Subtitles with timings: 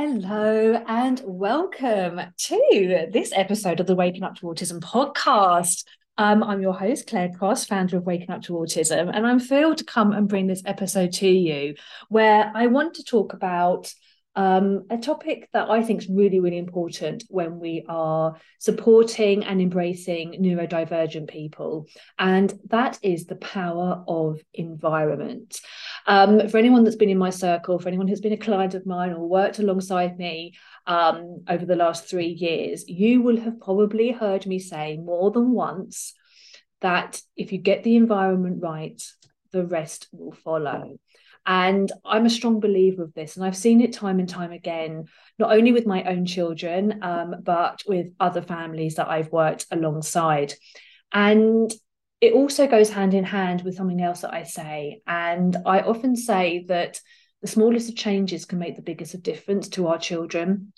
[0.00, 5.82] Hello and welcome to this episode of the Waking Up to Autism podcast.
[6.16, 9.78] Um, I'm your host, Claire Cross, founder of Waking Up to Autism, and I'm thrilled
[9.78, 11.74] to come and bring this episode to you
[12.08, 13.92] where I want to talk about
[14.38, 19.60] um, a topic that I think is really, really important when we are supporting and
[19.60, 21.88] embracing neurodivergent people,
[22.20, 25.58] and that is the power of environment.
[26.06, 28.86] Um, for anyone that's been in my circle, for anyone who's been a client of
[28.86, 30.54] mine or worked alongside me
[30.86, 35.50] um, over the last three years, you will have probably heard me say more than
[35.50, 36.14] once
[36.80, 39.02] that if you get the environment right,
[39.50, 40.96] the rest will follow.
[41.48, 43.36] And I'm a strong believer of this.
[43.36, 45.06] And I've seen it time and time again,
[45.38, 50.52] not only with my own children, um, but with other families that I've worked alongside.
[51.10, 51.72] And
[52.20, 55.00] it also goes hand in hand with something else that I say.
[55.06, 57.00] And I often say that
[57.40, 60.74] the smallest of changes can make the biggest of difference to our children.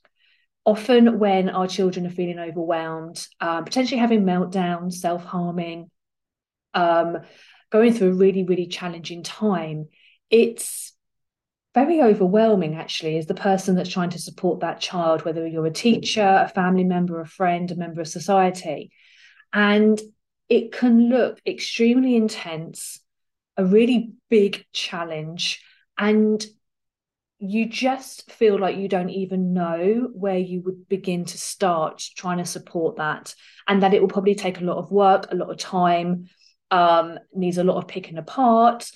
[0.65, 5.91] Often, when our children are feeling overwhelmed, um, potentially having meltdowns, self harming,
[6.75, 7.19] um,
[7.73, 9.89] going through a really, really challenging time,
[10.31, 10.93] it's
[11.75, 15.71] very overwhelming actually as the person that's trying to support that child whether you're a
[15.71, 18.91] teacher a family member a friend a member of society.
[19.53, 20.01] And
[20.49, 23.01] it can look extremely intense
[23.57, 25.63] a really big challenge
[25.99, 26.45] and
[27.39, 32.39] you just feel like you don't even know where you would begin to start trying
[32.39, 33.35] to support that
[33.67, 36.27] and that it will probably take a lot of work a lot of time
[36.71, 38.91] um, needs a lot of picking apart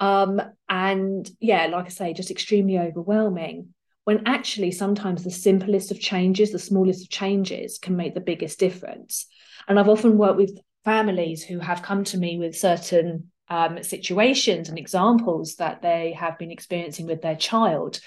[0.00, 3.74] um, and yeah, like I say, just extremely overwhelming.
[4.04, 8.58] When actually, sometimes the simplest of changes, the smallest of changes can make the biggest
[8.58, 9.26] difference.
[9.68, 14.70] And I've often worked with families who have come to me with certain um, situations
[14.70, 18.00] and examples that they have been experiencing with their child.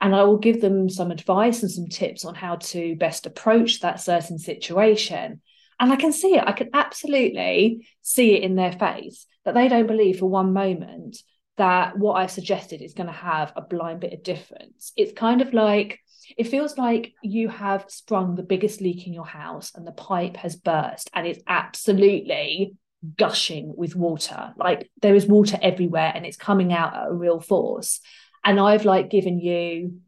[0.00, 3.80] And I will give them some advice and some tips on how to best approach
[3.80, 5.42] that certain situation.
[5.80, 9.68] And I can see it, I can absolutely see it in their face that they
[9.68, 11.18] don't believe for one moment
[11.60, 14.92] that what I've suggested is going to have a blind bit of difference.
[14.96, 16.00] It's kind of like
[16.38, 20.38] it feels like you have sprung the biggest leak in your house and the pipe
[20.38, 22.76] has burst and it's absolutely
[23.18, 24.54] gushing with water.
[24.56, 28.00] Like there is water everywhere and it's coming out at a real force.
[28.42, 30.00] And I've like given you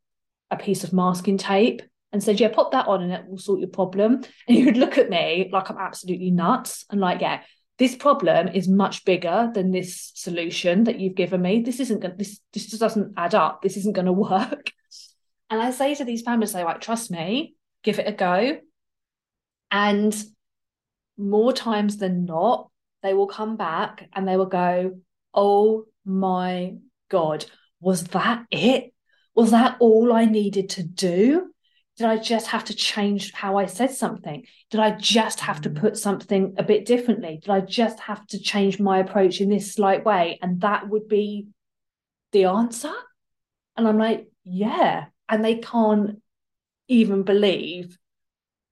[0.51, 3.61] a piece of masking tape and said, Yeah, pop that on and it will sort
[3.61, 4.23] your problem.
[4.49, 7.43] And you would look at me like I'm absolutely nuts and like, yeah,
[7.82, 11.62] this problem is much bigger than this solution that you've given me.
[11.62, 13.60] This isn't going this this just doesn't add up.
[13.60, 14.70] This isn't going to work.
[15.50, 18.59] And I say to these families, say, like, trust me, give it a go.
[19.72, 20.15] And
[21.19, 22.70] more times than not,
[23.03, 25.00] they will come back and they will go,
[25.34, 26.76] Oh my
[27.10, 27.47] God,
[27.81, 28.94] was that it?
[29.34, 31.52] Was that all I needed to do?
[32.03, 34.45] Did I just have to change how I said something?
[34.71, 35.79] Did I just have to mm.
[35.79, 37.39] put something a bit differently?
[37.41, 40.37] Did I just have to change my approach in this slight way?
[40.43, 41.47] And that would be
[42.33, 42.91] the answer.
[43.77, 45.05] And I'm like, yeah.
[45.29, 46.21] And they can't
[46.89, 47.97] even believe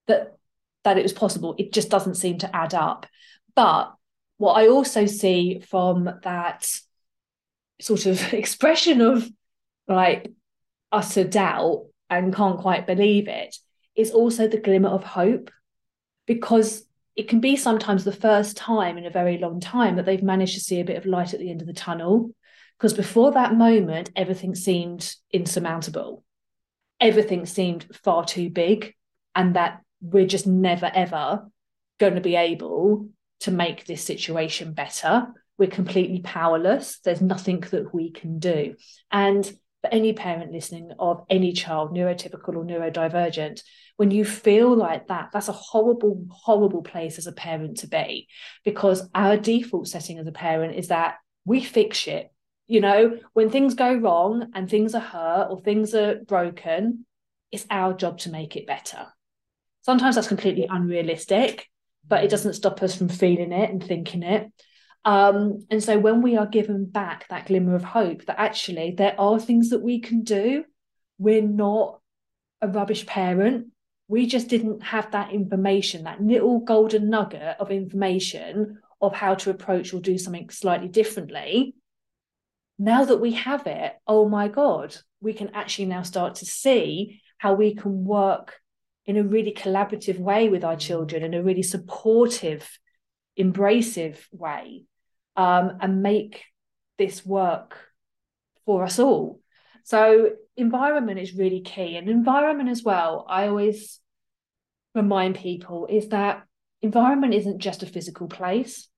[0.09, 0.37] that
[0.83, 1.55] that it was possible.
[1.57, 3.07] It just doesn't seem to add up.
[3.55, 3.95] But
[4.39, 6.69] what I also see from that
[7.81, 9.31] sort of expression of
[9.87, 10.33] like
[10.91, 13.57] utter doubt and can't quite believe it
[13.97, 15.51] is also the glimmer of hope.
[16.27, 16.85] Because
[17.17, 20.55] it can be sometimes the first time in a very long time that they've managed
[20.55, 22.35] to see a bit of light at the end of the tunnel.
[22.79, 26.25] Because before that moment everything seemed insurmountable.
[27.01, 28.95] Everything seemed far too big
[29.35, 31.51] and that we're just never ever
[31.99, 33.09] going to be able
[33.41, 35.29] to make this situation better.
[35.59, 37.01] We're completely powerless.
[37.01, 38.77] There's nothing that we can do.
[39.11, 39.51] And
[39.83, 43.63] for any parent listening of any child, neurotypical or neurodivergent,
[43.97, 48.29] when you feel like that, that's a horrible, horrible place as a parent to be
[48.65, 52.33] because our default setting as a parent is that we fix shit.
[52.67, 57.05] You know, when things go wrong and things are hurt or things are broken,
[57.51, 59.07] it's our job to make it better.
[59.83, 61.67] Sometimes that's completely unrealistic,
[62.07, 62.31] but it mm.
[62.31, 64.51] doesn't stop us from feeling it and thinking it.
[65.05, 69.19] Um, and so when we are given back that glimmer of hope that actually there
[69.19, 70.65] are things that we can do,
[71.19, 72.01] we're not
[72.61, 73.69] a rubbish parent.
[74.09, 79.51] We just didn't have that information, that little golden nugget of information of how to
[79.51, 81.75] approach or do something slightly differently.
[82.79, 87.21] Now that we have it, oh my God, we can actually now start to see
[87.39, 88.57] how we can work
[89.07, 92.69] in a really collaborative way with our children, in a really supportive,
[93.39, 94.85] embracive way
[95.37, 96.45] um, and make
[96.99, 97.77] this work
[98.67, 99.41] for us all.
[99.85, 101.97] So, environment is really key.
[101.97, 104.01] And environment as well, I always
[104.95, 106.43] remind people is that
[106.83, 108.89] environment isn't just a physical place.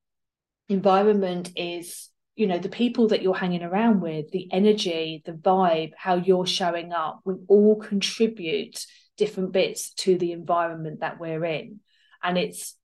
[0.69, 5.93] Environment is, you know, the people that you're hanging around with, the energy, the vibe,
[5.96, 7.20] how you're showing up.
[7.25, 8.84] We all contribute
[9.17, 11.81] different bits to the environment that we're in.
[12.23, 12.76] And it's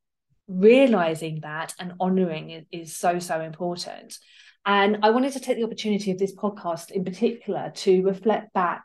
[0.48, 4.18] realizing that and honoring it is so, so important.
[4.66, 8.82] And I wanted to take the opportunity of this podcast in particular to reflect back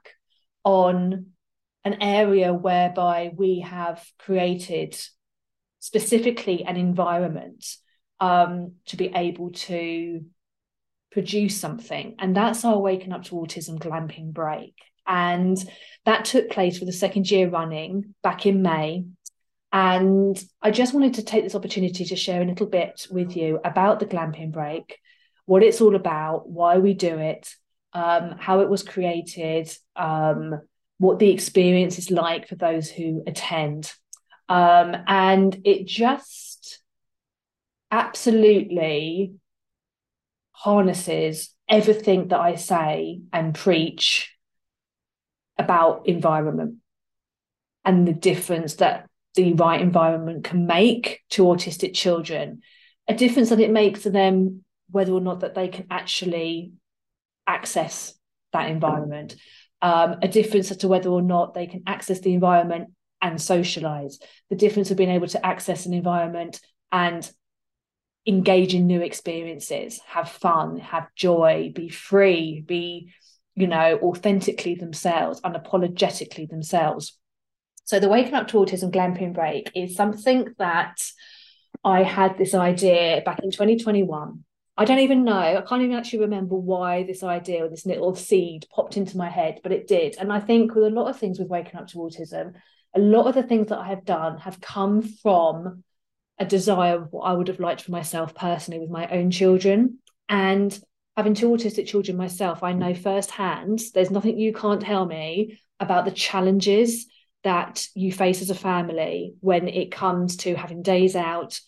[0.64, 1.28] on
[1.84, 4.98] an area whereby we have created
[5.80, 7.66] specifically an environment
[8.20, 10.24] um, to be able to
[11.12, 12.16] produce something.
[12.20, 14.76] And that's our Waking Up to Autism glamping break.
[15.06, 15.58] And
[16.06, 19.06] that took place for the second year running back in May.
[19.74, 23.60] And I just wanted to take this opportunity to share a little bit with you
[23.66, 25.00] about the glamping break,
[25.46, 27.50] what it's all about, why we do it,
[27.92, 30.62] um, how it was created, um,
[31.00, 33.92] what the experience is like for those who attend.
[34.48, 36.80] Um, and it just
[37.90, 39.34] absolutely
[40.52, 44.36] harnesses everything that I say and preach
[45.58, 46.76] about environment
[47.84, 52.62] and the difference that the right environment can make to autistic children
[53.08, 56.74] a difference that it makes to them whether or not that they can actually
[57.48, 58.14] access
[58.52, 59.36] that environment
[59.82, 62.90] um, a difference as to whether or not they can access the environment
[63.22, 64.20] and socialize
[64.50, 67.30] the difference of being able to access an environment and
[68.26, 73.12] engage in new experiences have fun have joy be free be
[73.56, 77.20] you know authentically themselves unapologetically themselves
[77.84, 80.96] so the waking up to autism glamping break is something that
[81.84, 84.44] i had this idea back in 2021
[84.76, 85.38] I don't even know.
[85.38, 89.30] I can't even actually remember why this idea or this little seed popped into my
[89.30, 90.16] head, but it did.
[90.20, 92.54] And I think with a lot of things with waking up to autism,
[92.96, 95.84] a lot of the things that I have done have come from
[96.40, 100.00] a desire of what I would have liked for myself personally with my own children.
[100.28, 100.78] And
[101.16, 106.06] having two autistic children myself, I know firsthand there's nothing you can't tell me about
[106.06, 107.06] the challenges
[107.44, 111.60] that you face as a family when it comes to having days out,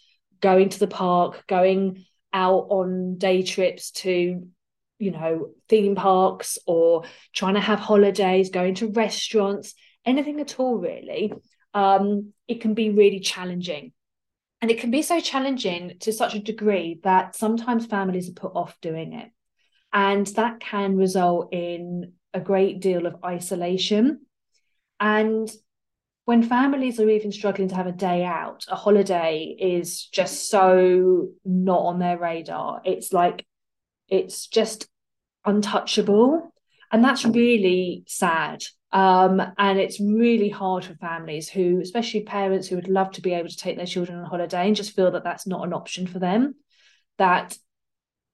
[0.42, 4.48] going to the park, going out on day trips to
[4.98, 9.74] you know theme parks or trying to have holidays going to restaurants
[10.06, 11.33] anything at all really
[11.75, 13.92] um, it can be really challenging.
[14.62, 18.54] And it can be so challenging to such a degree that sometimes families are put
[18.56, 19.30] off doing it.
[19.94, 24.21] And that can result in a great deal of isolation.
[25.00, 25.51] And
[26.25, 31.30] when families are even struggling to have a day out, a holiday is just so
[31.45, 32.81] not on their radar.
[32.83, 33.45] It's like,
[34.07, 34.88] it's just
[35.45, 36.51] untouchable.
[36.92, 38.63] And that's really sad.
[38.92, 43.33] Um, and it's really hard for families who, especially parents who would love to be
[43.33, 46.07] able to take their children on holiday and just feel that that's not an option
[46.07, 46.56] for them,
[47.18, 47.57] that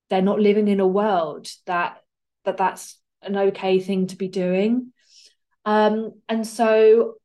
[0.09, 1.97] they're not living in a world that
[2.43, 4.91] that that's an okay thing to be doing.
[5.65, 7.15] Um, and so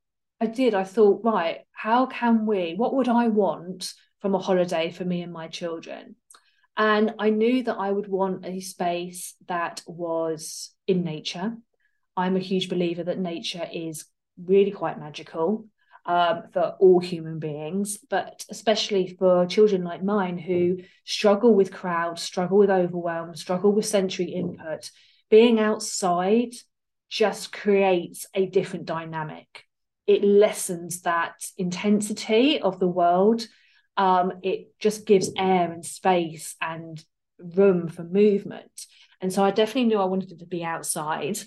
[0.40, 0.74] I did.
[0.74, 5.22] I thought, right, how can we, what would I want from a holiday for me
[5.22, 6.16] and my children?
[6.76, 11.56] And I knew that I would want a space that was in nature.
[12.16, 14.04] I'm a huge believer that nature is
[14.42, 15.66] really quite magical
[16.04, 22.22] um, for all human beings, but especially for children like mine who struggle with crowds,
[22.22, 24.90] struggle with overwhelm, struggle with sensory input.
[25.30, 26.52] Being outside
[27.08, 29.65] just creates a different dynamic
[30.06, 33.46] it lessens that intensity of the world.
[33.96, 37.02] Um, it just gives air and space and
[37.38, 38.86] room for movement.
[39.20, 41.38] And so I definitely knew I wanted to be outside.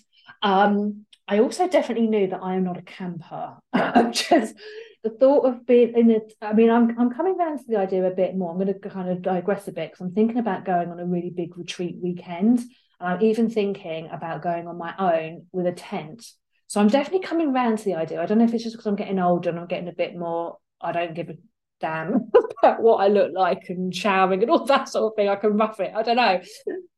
[0.42, 3.58] Um, I also definitely knew that I am not a camper.
[4.12, 4.56] just
[5.04, 6.34] the thought of being in it.
[6.42, 8.52] I mean, I'm I'm coming down to the idea a bit more.
[8.52, 11.06] I'm going to kind of digress a bit because I'm thinking about going on a
[11.06, 12.60] really big retreat weekend.
[13.00, 16.26] And I'm even thinking about going on my own with a tent
[16.70, 18.22] so I'm definitely coming around to the idea.
[18.22, 20.16] I don't know if it's just because I'm getting older and I'm getting a bit
[20.16, 21.38] more, I don't give a
[21.82, 22.30] damn
[22.62, 25.30] about what I look like and showering and all that sort of thing.
[25.30, 25.92] I can rough it.
[25.96, 26.42] I don't know.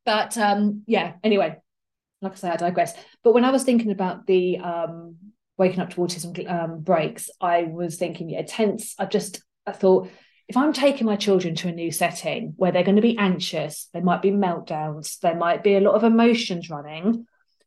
[0.05, 1.55] But um, yeah, anyway,
[2.21, 2.93] like I say, I digress.
[3.23, 5.15] But when I was thinking about the um,
[5.57, 8.93] waking up to autism um, breaks, I was thinking, yeah, tense.
[8.99, 10.09] I just, I thought,
[10.49, 13.87] if I'm taking my children to a new setting where they're going to be anxious,
[13.93, 17.25] there might be meltdowns, there might be a lot of emotions running,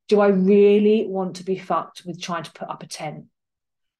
[0.08, 3.26] do I really want to be fucked with trying to put up a tent?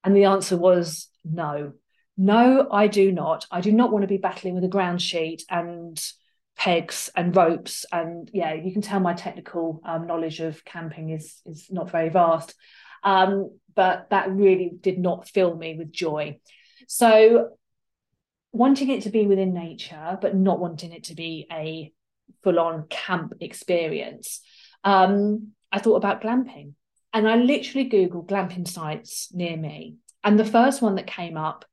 [0.03, 1.73] And the answer was no.
[2.17, 3.45] No, I do not.
[3.51, 5.99] I do not want to be battling with a ground sheet and
[6.55, 11.41] pegs and ropes and yeah you can tell my technical um, knowledge of camping is
[11.45, 12.55] is not very vast
[13.03, 16.39] um, but that really did not fill me with joy
[16.87, 17.49] so
[18.53, 21.91] wanting it to be within nature but not wanting it to be a
[22.41, 24.39] full-on camp experience
[24.85, 26.73] um, i thought about glamping
[27.13, 31.65] and i literally googled glamping sites near me and the first one that came up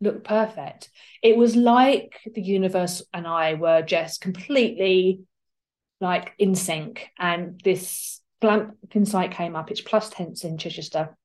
[0.00, 0.90] looked perfect.
[1.22, 5.20] It was like the universe and I were just completely
[6.00, 7.08] like in sync.
[7.18, 9.70] And this glamping site came up.
[9.70, 11.16] It's plus tents in Chichester.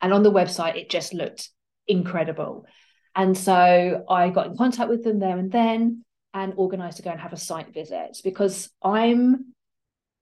[0.00, 1.50] And on the website, it just looked
[1.86, 2.66] incredible.
[3.14, 7.10] And so I got in contact with them there and then and organized to go
[7.10, 9.52] and have a site visit because I'm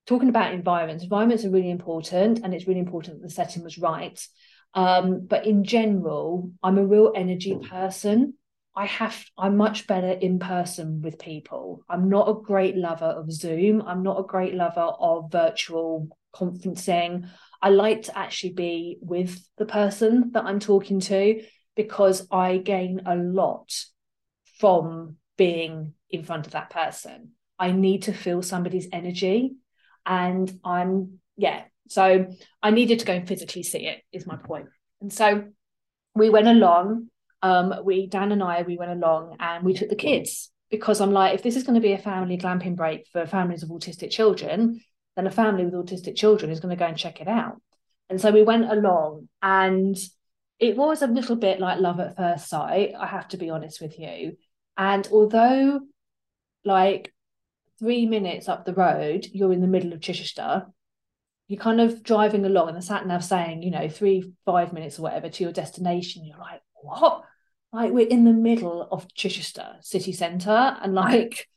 [0.09, 1.05] talking about environments.
[1.05, 4.19] Environments are really important, and it's really important that the setting was right.
[4.73, 8.35] Um, but in general, I'm a real energy person.
[8.75, 11.83] I have I'm much better in person with people.
[11.89, 13.83] I'm not a great lover of Zoom.
[13.83, 17.29] I'm not a great lover of virtual conferencing.
[17.61, 21.43] I like to actually be with the person that I'm talking to
[21.77, 23.75] because I gain a lot
[24.59, 27.33] from being in front of that person.
[27.59, 29.57] I need to feel somebody's energy
[30.09, 32.27] and I'm yeah so
[32.63, 34.67] I needed to go and physically see it, is my point.
[35.01, 35.45] And so
[36.15, 37.09] we went along.
[37.43, 41.13] Um, we Dan and I we went along and we took the kids because I'm
[41.13, 44.11] like, if this is going to be a family glamping break for families of autistic
[44.11, 44.81] children,
[45.17, 47.61] then a family with autistic children is going to go and check it out.
[48.11, 49.97] And so we went along and
[50.59, 53.81] it was a little bit like love at first sight, I have to be honest
[53.81, 54.37] with you.
[54.77, 55.81] And although
[56.65, 57.13] like
[57.79, 60.67] three minutes up the road, you're in the middle of Chichester,
[61.49, 64.99] you're kind of driving along and the sat nav saying, you know, three, five minutes
[64.99, 66.25] or whatever to your destination.
[66.25, 67.25] You're like, what?
[67.73, 71.49] Like we're in the middle of Chichester city centre and like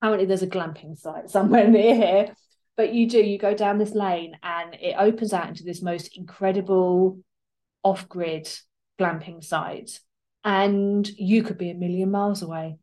[0.00, 2.34] apparently there's a glamping site somewhere near here.
[2.76, 6.16] But you do, you go down this lane and it opens out into this most
[6.16, 7.18] incredible
[7.82, 8.48] off-grid
[8.98, 10.00] glamping site.
[10.44, 12.78] And you could be a million miles away.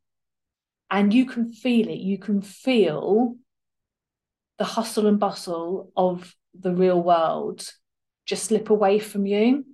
[0.90, 2.00] And you can feel it.
[2.00, 3.36] You can feel
[4.58, 7.68] the hustle and bustle of the real world
[8.26, 9.66] just slip away from you.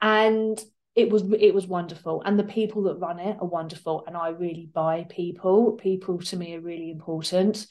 [0.00, 0.62] And
[0.94, 2.22] it was it was wonderful.
[2.24, 4.04] And the people that run it are wonderful.
[4.06, 5.72] And i really buy people.
[5.72, 7.66] People to me are really important.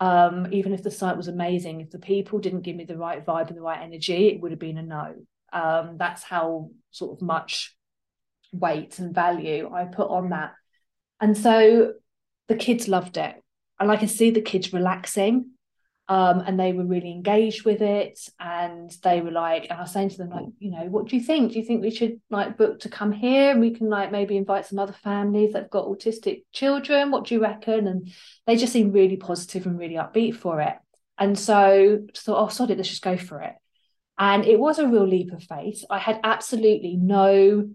[0.00, 3.24] Um, even if the site was amazing if the people didn't give me the right
[3.24, 5.14] vibe and the right energy it would have been a no.
[5.52, 7.76] Um, that's how sort of much
[8.52, 10.54] weight and value i put on that.
[11.20, 11.92] And so
[12.48, 13.36] the kids loved it.
[13.78, 15.50] And I could see the kids relaxing
[16.08, 18.18] um, and they were really engaged with it.
[18.38, 21.16] And they were like and i was saying to them like you know what do
[21.16, 21.52] you think?
[21.52, 23.50] Do you think we should like book to come here?
[23.50, 27.10] And we can like maybe invite some other families that've got autistic children.
[27.10, 27.86] What do you reckon?
[27.86, 28.12] And
[28.46, 30.74] they just seemed really positive and really upbeat for it.
[31.18, 33.54] And so I thought oh sorry let's just go for it.
[34.18, 35.84] And it was a real leap of faith.
[35.88, 37.70] I had absolutely no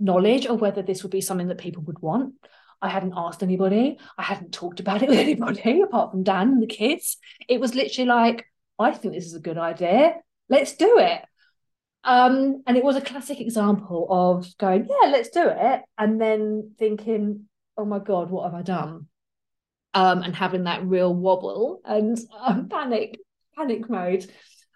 [0.00, 2.34] knowledge of whether this would be something that people would want
[2.82, 3.98] I hadn't asked anybody.
[4.18, 7.16] I hadn't talked about it with anybody apart from Dan and the kids.
[7.48, 8.44] It was literally like,
[8.78, 10.16] I think this is a good idea.
[10.48, 11.22] Let's do it.
[12.04, 15.82] Um, and it was a classic example of going, yeah, let's do it.
[15.96, 19.06] And then thinking, oh my God, what have I done?
[19.94, 23.18] Um, and having that real wobble and um, panic,
[23.56, 24.26] panic mode.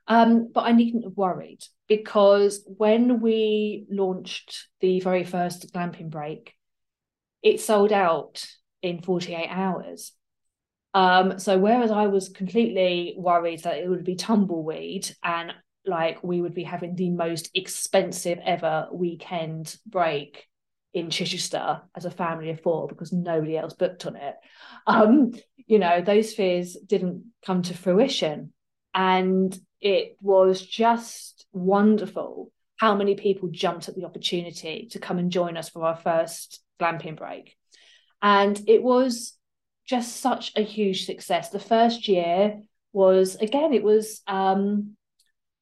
[0.06, 6.55] Um, but I needn't have worried because when we launched the very first glamping break,
[7.46, 8.44] it sold out
[8.82, 10.10] in 48 hours.
[10.94, 15.52] Um, so whereas I was completely worried that it would be tumbleweed and
[15.86, 20.48] like we would be having the most expensive ever weekend break
[20.92, 24.34] in Chichester as a family of four because nobody else booked on it.
[24.88, 28.52] Um, you know, those fears didn't come to fruition.
[28.92, 35.30] And it was just wonderful how many people jumped at the opportunity to come and
[35.30, 37.56] join us for our first glamping break.
[38.22, 39.34] And it was
[39.86, 41.50] just such a huge success.
[41.50, 42.60] The first year
[42.92, 44.96] was again, it was um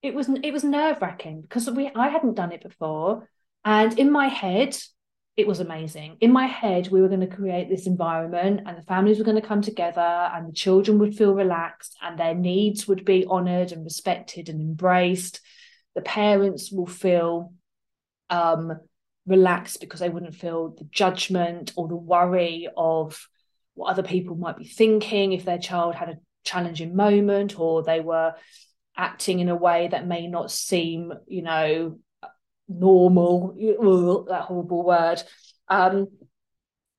[0.03, 3.29] it was it was nerve-wracking because we I hadn't done it before.
[3.65, 4.77] And in my head,
[5.37, 6.17] it was amazing.
[6.21, 9.41] In my head, we were going to create this environment and the families were going
[9.41, 13.73] to come together and the children would feel relaxed and their needs would be honored
[13.73, 15.41] and respected and embraced.
[15.97, 17.53] The parents will feel
[18.31, 18.79] um,
[19.27, 23.29] relaxed because they wouldn't feel the judgment or the worry of
[23.75, 28.01] what other people might be thinking if their child had a challenging moment or they
[28.01, 28.35] were
[28.97, 31.99] acting in a way that may not seem you know
[32.69, 33.55] normal
[34.29, 35.23] that horrible word
[35.69, 36.09] um,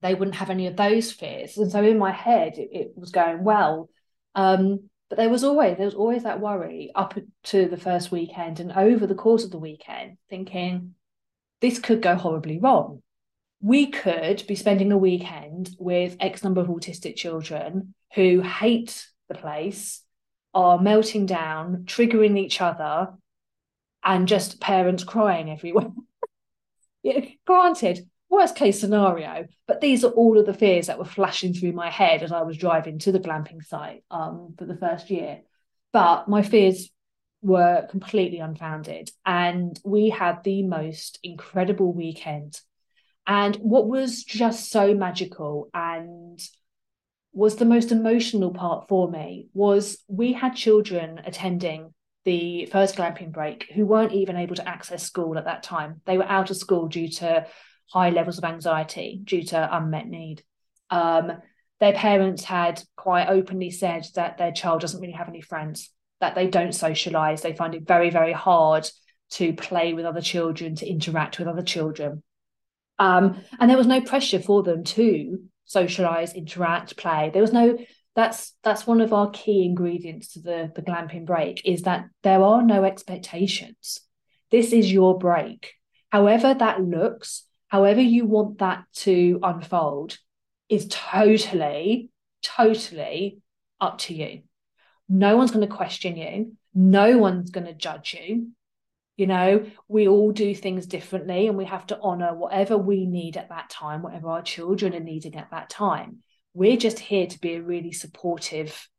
[0.02, 1.58] they wouldn't have any of those fears.
[1.58, 3.90] And so in my head, it, it was going well.
[4.36, 8.60] Um, but there was always there was always that worry up to the first weekend
[8.60, 10.96] and over the course of the weekend, thinking
[11.62, 13.02] this could go horribly wrong.
[13.62, 19.36] We could be spending a weekend with X number of autistic children who hate the
[19.36, 20.02] place,
[20.54, 23.14] are melting down, triggering each other,
[24.04, 25.92] and just parents crying everywhere.
[27.04, 29.48] yeah, granted, worst case scenario.
[29.68, 32.44] But these are all of the fears that were flashing through my head as I
[32.44, 35.42] was driving to the glamping site um, for the first year.
[35.92, 36.90] But my fears
[37.46, 39.12] were completely unfounded.
[39.24, 42.60] And we had the most incredible weekend.
[43.28, 46.40] And what was just so magical and
[47.34, 53.32] was the most emotional part for me was we had children attending the first glamping
[53.32, 56.02] break who weren't even able to access school at that time.
[56.06, 57.46] They were out of school due to
[57.92, 60.44] high levels of anxiety due to unmet need.
[60.90, 61.34] Um,
[61.80, 66.36] their parents had quite openly said that their child doesn't really have any friends, that
[66.36, 67.42] they don't socialize.
[67.42, 68.90] They find it very, very hard
[69.32, 72.24] to play with other children, to interact with other children.
[73.00, 77.30] Um, and there was no pressure for them to socialize, interact, play.
[77.34, 77.78] There was no
[78.16, 82.42] that's that's one of our key ingredients to the the glamping break is that there
[82.42, 84.00] are no expectations.
[84.52, 85.74] This is your break.
[86.12, 90.18] However that looks, however you want that to unfold
[90.70, 92.10] is totally,
[92.42, 93.40] totally
[93.82, 94.44] up to you.
[95.08, 96.54] No one's going to question you.
[96.74, 98.50] No one's going to judge you.
[99.18, 103.38] You know, we all do things differently and we have to honor whatever we need
[103.38, 106.18] at that time, whatever our children are needing at that time.
[106.54, 108.90] We're just here to be a really supportive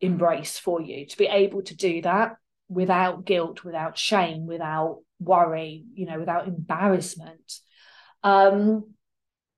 [0.00, 2.36] embrace for you, to be able to do that
[2.68, 7.60] without guilt, without shame, without worry, you know, without embarrassment.
[8.22, 8.94] Um,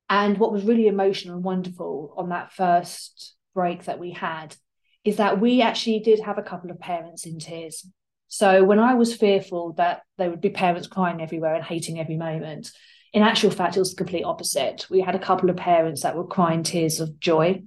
[0.09, 4.55] and what was really emotional and wonderful on that first break that we had
[5.03, 7.85] is that we actually did have a couple of parents in tears.
[8.27, 12.17] So when I was fearful that there would be parents crying everywhere and hating every
[12.17, 12.71] moment,
[13.11, 14.85] in actual fact, it was the complete opposite.
[14.89, 17.63] We had a couple of parents that were crying tears of joy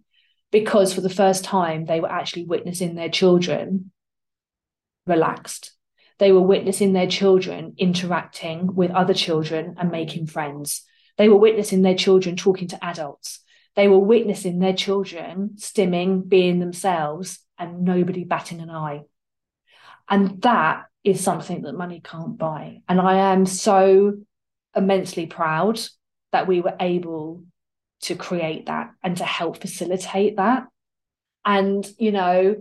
[0.53, 3.91] because for the first time they were actually witnessing their children
[5.07, 5.73] relaxed.
[6.19, 10.83] They were witnessing their children interacting with other children and making friends.
[11.19, 13.41] They were witnessing their children talking to adults.
[13.75, 19.03] They were witnessing their children stimming, being themselves, and nobody batting an eye.
[20.09, 22.83] And that is something that money can't buy.
[22.89, 24.19] And I am so
[24.77, 25.81] immensely proud
[26.33, 27.45] that we were able
[28.03, 30.67] to create that and to help facilitate that.
[31.45, 32.57] And, you know,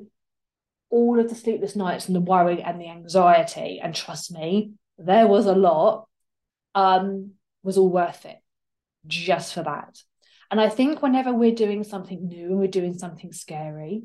[0.90, 5.28] all of the sleepless nights and the worry and the anxiety, and trust me, there
[5.28, 6.08] was a lot,
[6.76, 7.32] um,
[7.64, 8.38] was all worth it
[9.08, 10.02] just for that.
[10.52, 14.04] And I think whenever we're doing something new and we're doing something scary,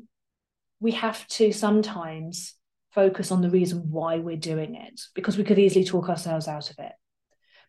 [0.79, 2.55] we have to sometimes
[2.91, 6.69] focus on the reason why we're doing it because we could easily talk ourselves out
[6.69, 6.93] of it.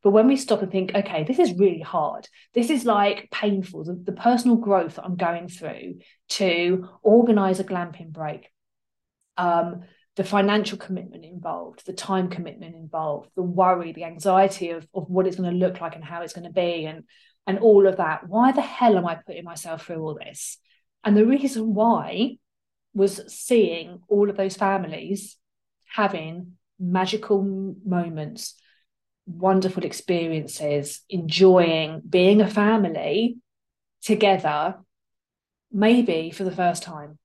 [0.02, 3.82] But when we stop and think, okay, this is really hard, this is like painful,
[3.82, 5.98] the, the personal growth that I'm going through
[6.30, 8.48] to organize a glamping break,
[9.36, 9.82] um,
[10.14, 15.26] the financial commitment involved, the time commitment involved, the worry, the anxiety of, of what
[15.26, 17.04] it's going to look like and how it's going to be, and
[17.48, 18.28] and all of that.
[18.28, 20.58] Why the hell am I putting myself through all this?
[21.02, 22.36] And the reason why
[22.94, 25.36] was seeing all of those families
[25.90, 27.42] having magical
[27.84, 28.54] moments,
[29.26, 33.38] wonderful experiences, enjoying being a family
[34.02, 34.76] together,
[35.72, 37.18] maybe for the first time,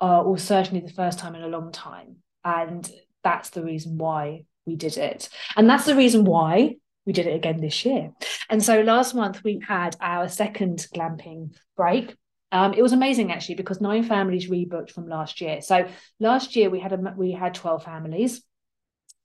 [0.00, 2.16] uh, or certainly the first time in a long time.
[2.44, 2.90] And
[3.22, 5.28] that's the reason why we did it.
[5.56, 6.76] And that's the reason why
[7.08, 8.12] we did it again this year.
[8.50, 12.14] And so last month we had our second glamping break.
[12.52, 15.62] Um, it was amazing actually because nine families rebooked from last year.
[15.62, 15.88] So
[16.20, 18.42] last year we had a we had 12 families.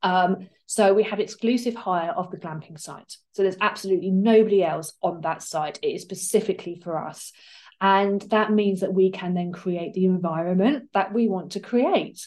[0.01, 3.17] Um, so we have exclusive hire of the glamping site.
[3.33, 5.79] So there's absolutely nobody else on that site.
[5.83, 7.33] It is specifically for us.
[7.81, 12.25] And that means that we can then create the environment that we want to create,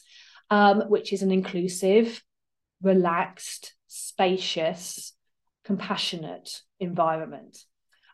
[0.50, 2.22] um, which is an inclusive,
[2.82, 5.15] relaxed, spacious,
[5.66, 7.58] compassionate environment.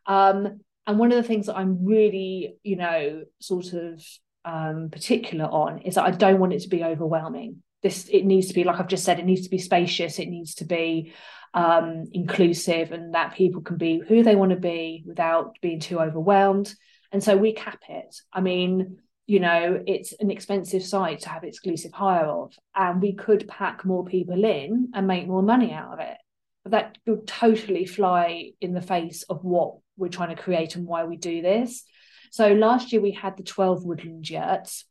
[0.06, 4.02] Um, and one of the things that I'm really, you know, sort of
[4.44, 7.62] um, particular on is that I don't want it to be overwhelming.
[7.82, 10.18] This it needs to be, like I've just said, it needs to be spacious.
[10.18, 11.12] It needs to be
[11.54, 16.00] um, inclusive, and that people can be who they want to be without being too
[16.00, 16.74] overwhelmed.
[17.12, 18.16] And so we cap it.
[18.32, 23.12] I mean, you know, it's an expensive site to have exclusive hire of, and we
[23.14, 26.16] could pack more people in and make more money out of it.
[26.64, 31.04] That would totally fly in the face of what we're trying to create and why
[31.04, 31.84] we do this.
[32.30, 34.84] So last year we had the 12 woodland yurts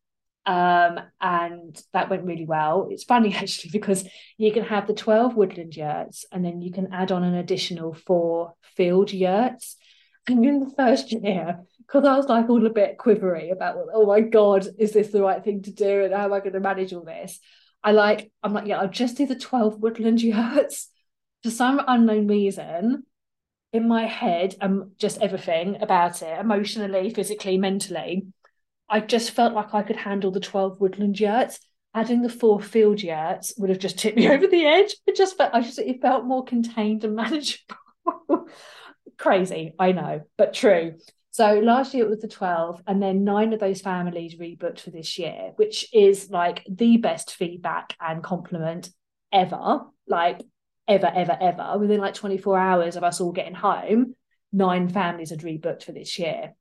[0.45, 2.87] um, and that went really well.
[2.89, 4.07] It's funny actually because
[4.37, 7.93] you can have the 12 woodland yurts and then you can add on an additional
[7.93, 9.77] four field yurts.
[10.27, 14.05] And in the first year, because I was like all a bit quivery about, oh
[14.05, 16.03] my God, is this the right thing to do?
[16.03, 17.39] And how am I going to manage all this?
[17.83, 20.89] I like, I'm like, yeah, I'll just do the 12 woodland yurts.
[21.43, 23.03] For some unknown reason,
[23.73, 28.27] in my head, and um, just everything about it, emotionally, physically, mentally,
[28.89, 31.59] I just felt like I could handle the 12 woodland yurts.
[31.93, 34.95] Adding the four field yurts would have just tipped me over the edge.
[35.07, 37.75] It just felt I just it felt more contained and manageable.
[39.17, 40.95] Crazy, I know, but true.
[41.33, 44.89] So last year it was the 12, and then nine of those families rebooked for
[44.89, 48.89] this year, which is like the best feedback and compliment
[49.31, 49.83] ever.
[50.07, 50.41] Like
[50.87, 51.77] ever, ever, ever.
[51.77, 54.15] Within like 24 hours of us all getting home,
[54.51, 56.53] nine families had rebooked for this year.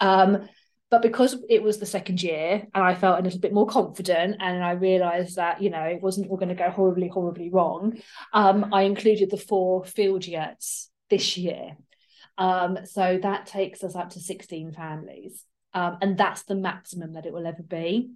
[0.00, 0.48] Um,
[0.90, 4.36] but because it was the second year and I felt a little bit more confident
[4.40, 7.98] and I realized that, you know, it wasn't all going to go horribly, horribly wrong,
[8.34, 11.78] um, I included the four field yurts this year.
[12.36, 15.44] Um, so that takes us up to 16 families.
[15.72, 18.10] Um, and that's the maximum that it will ever be.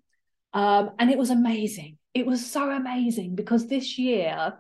[0.52, 1.96] Um, and it was amazing.
[2.12, 4.52] It was so amazing because this year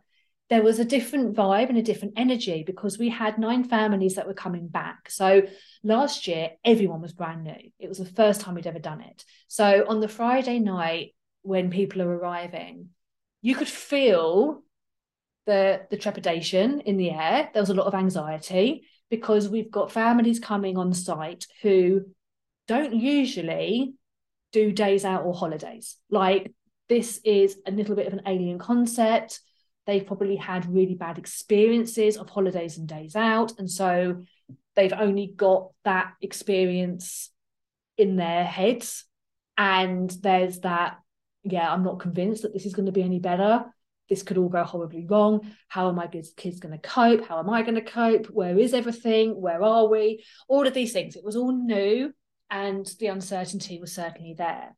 [0.48, 4.26] there was a different vibe and a different energy because we had nine families that
[4.26, 5.10] were coming back.
[5.10, 5.42] So
[5.82, 7.70] last year, everyone was brand new.
[7.78, 9.24] It was the first time we'd ever done it.
[9.48, 12.90] So on the Friday night, when people are arriving,
[13.42, 14.62] you could feel
[15.46, 17.50] the, the trepidation in the air.
[17.52, 22.02] There was a lot of anxiety because we've got families coming on site who
[22.68, 23.94] don't usually
[24.52, 25.96] do days out or holidays.
[26.10, 26.52] Like
[26.88, 29.40] this is a little bit of an alien concept
[29.86, 33.52] they've probably had really bad experiences of holidays and days out.
[33.58, 34.22] And so
[34.74, 37.30] they've only got that experience
[37.96, 39.04] in their heads.
[39.56, 40.98] And there's that,
[41.44, 43.64] yeah, I'm not convinced that this is going to be any better.
[44.08, 45.52] This could all go horribly wrong.
[45.68, 47.26] How are my kids going to cope?
[47.26, 48.26] How am I going to cope?
[48.26, 49.40] Where is everything?
[49.40, 50.24] Where are we?
[50.48, 51.16] All of these things.
[51.16, 52.12] It was all new
[52.50, 54.76] and the uncertainty was certainly there.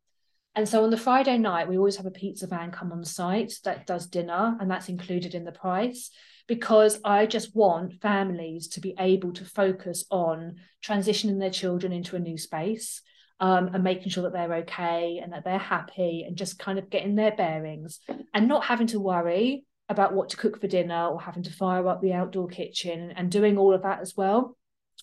[0.58, 3.52] And so on the Friday night, we always have a pizza van come on site
[3.62, 6.10] that does dinner, and that's included in the price
[6.48, 12.16] because I just want families to be able to focus on transitioning their children into
[12.16, 13.02] a new space
[13.38, 16.90] um, and making sure that they're okay and that they're happy and just kind of
[16.90, 18.00] getting their bearings
[18.34, 21.86] and not having to worry about what to cook for dinner or having to fire
[21.86, 24.56] up the outdoor kitchen and doing all of that as well.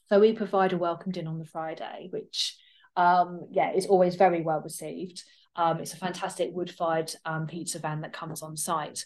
[0.10, 2.58] So we provide a welcome dinner on the Friday, which
[2.98, 5.24] um, yeah, is always very well received.
[5.56, 9.06] Um, it's a fantastic wood-fired um, pizza van that comes on site.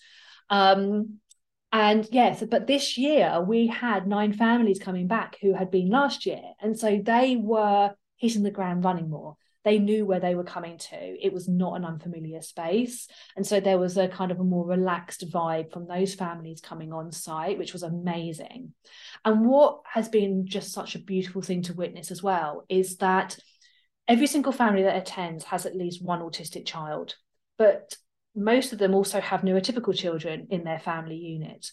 [0.50, 1.20] Um,
[1.72, 6.26] and yes, but this year we had nine families coming back who had been last
[6.26, 6.42] year.
[6.60, 9.36] And so they were hitting the ground running more.
[9.66, 10.96] They knew where they were coming to.
[10.96, 13.08] It was not an unfamiliar space.
[13.36, 16.94] And so there was a kind of a more relaxed vibe from those families coming
[16.94, 18.74] on site, which was amazing.
[19.26, 23.38] And what has been just such a beautiful thing to witness as well is that
[24.10, 27.16] every single family that attends has at least one autistic child,
[27.58, 27.96] but
[28.36, 31.72] most of them also have neurotypical children in their family unit.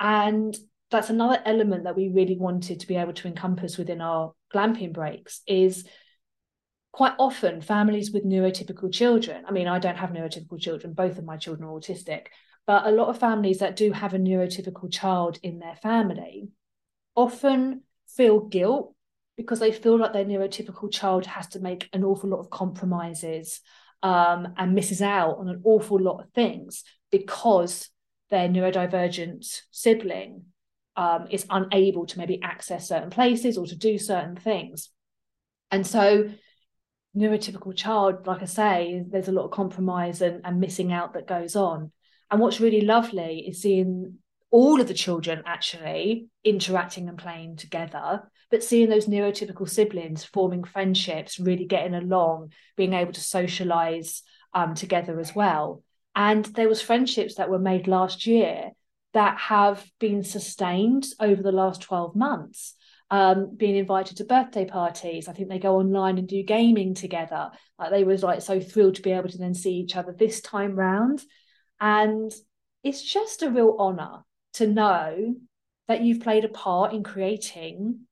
[0.00, 0.56] And
[0.90, 4.92] that's another element that we really wanted to be able to encompass within our glamping
[4.92, 5.86] breaks is
[6.92, 9.44] quite often families with neurotypical children.
[9.46, 12.26] I mean, I don't have neurotypical children, both of my children are autistic,
[12.66, 16.48] but a lot of families that do have a neurotypical child in their family
[17.14, 18.93] often feel guilt
[19.36, 23.60] because they feel like their neurotypical child has to make an awful lot of compromises
[24.02, 27.88] um, and misses out on an awful lot of things because
[28.30, 30.44] their neurodivergent sibling
[30.96, 34.90] um, is unable to maybe access certain places or to do certain things.
[35.70, 36.30] And so,
[37.16, 41.26] neurotypical child, like I say, there's a lot of compromise and, and missing out that
[41.26, 41.90] goes on.
[42.30, 44.18] And what's really lovely is seeing
[44.50, 48.22] all of the children actually interacting and playing together
[48.54, 54.76] but seeing those neurotypical siblings forming friendships really getting along being able to socialize um,
[54.76, 55.82] together as well
[56.14, 58.70] and there was friendships that were made last year
[59.12, 62.74] that have been sustained over the last 12 months
[63.10, 65.26] um, being invited to birthday parties.
[65.26, 67.50] I think they go online and do gaming together.
[67.76, 70.40] Like they was like so thrilled to be able to then see each other this
[70.40, 71.22] time round.
[71.80, 72.32] And
[72.84, 75.34] it's just a real honor to know
[75.88, 78.06] that you've played a part in creating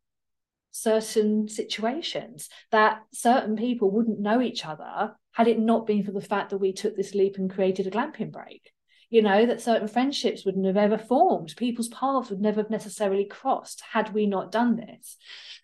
[0.72, 6.20] certain situations that certain people wouldn't know each other had it not been for the
[6.20, 8.72] fact that we took this leap and created a glamping break
[9.12, 11.52] you know, that certain friendships wouldn't have ever formed.
[11.58, 15.18] People's paths would never have necessarily crossed had we not done this.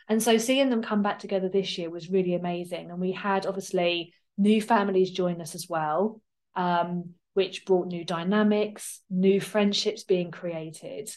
[0.07, 2.90] And so seeing them come back together this year was really amazing.
[2.90, 6.21] And we had obviously new families join us as well,
[6.57, 11.09] um, which brought new dynamics, new friendships being created.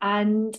[0.00, 0.56] And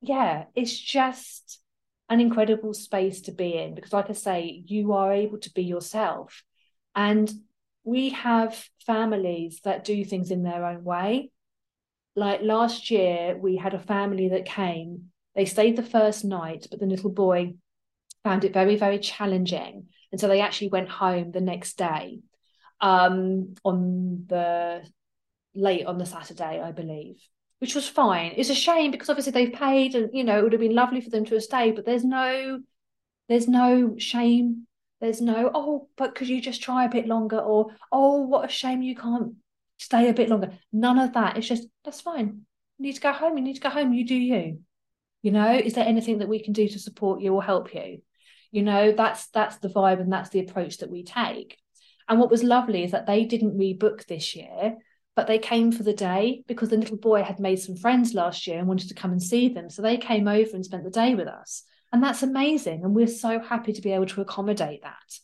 [0.00, 1.60] yeah, it's just
[2.08, 5.64] an incredible space to be in because, like I say, you are able to be
[5.64, 6.42] yourself.
[6.94, 7.30] And
[7.84, 11.30] we have families that do things in their own way.
[12.14, 16.80] Like last year, we had a family that came, they stayed the first night, but
[16.80, 17.54] the little boy
[18.24, 19.86] found it very, very challenging.
[20.10, 22.20] And so they actually went home the next day
[22.80, 24.82] um, on the
[25.54, 27.16] late on the Saturday, I believe
[27.58, 28.34] which was fine.
[28.36, 31.00] It's a shame because obviously they've paid and you know it would have been lovely
[31.00, 32.60] for them to have stayed, but there's no
[33.28, 34.66] there's no shame.
[35.00, 37.38] There's no, oh, but could you just try a bit longer?
[37.38, 39.34] Or, oh, what a shame you can't
[39.76, 40.52] stay a bit longer.
[40.72, 41.36] None of that.
[41.36, 42.46] It's just, that's fine.
[42.78, 43.36] You need to go home.
[43.36, 43.92] You need to go home.
[43.92, 44.60] You do you.
[45.22, 48.00] You know, is there anything that we can do to support you or help you?
[48.52, 51.58] You know, that's that's the vibe and that's the approach that we take.
[52.08, 54.76] And what was lovely is that they didn't rebook this year
[55.16, 58.46] but they came for the day because the little boy had made some friends last
[58.46, 59.70] year and wanted to come and see them.
[59.70, 61.62] So they came over and spent the day with us.
[61.90, 62.84] And that's amazing.
[62.84, 65.18] And we're so happy to be able to accommodate that.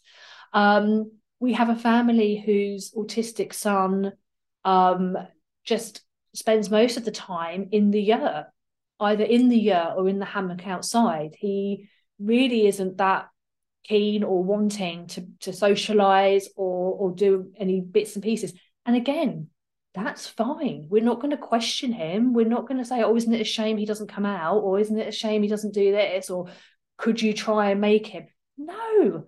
[0.55, 4.13] Um, we have a family whose autistic son
[4.65, 5.19] um,
[5.65, 6.01] just
[6.35, 8.47] spends most of the time in the yurt,
[8.99, 11.37] either in the yurt or in the hammock outside.
[11.39, 13.29] He really isn't that
[13.85, 18.53] keen or wanting to to socialize or or do any bits and pieces
[18.87, 19.49] and again
[19.95, 20.87] that's fine.
[20.89, 22.33] We're not going to question him.
[22.33, 24.59] We're not going to say, oh, isn't it a shame he doesn't come out?
[24.59, 26.31] Or isn't it a shame he doesn't do this?
[26.31, 26.47] Or
[26.97, 28.27] could you try and make him?
[28.57, 29.27] No,